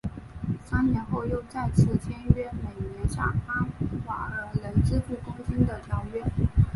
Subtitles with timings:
[0.63, 3.67] 三年后又再次签订每年向阿
[4.07, 6.23] 瓦尔人支付贡金的条约。